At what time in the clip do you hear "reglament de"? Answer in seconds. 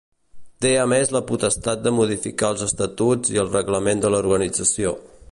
3.57-4.11